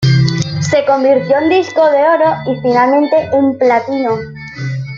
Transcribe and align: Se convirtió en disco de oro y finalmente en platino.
Se 0.61 0.83
convirtió 0.83 1.37
en 1.37 1.49
disco 1.49 1.87
de 1.91 1.97
oro 1.99 2.37
y 2.51 2.59
finalmente 2.61 3.17
en 3.33 3.55
platino. 3.55 4.17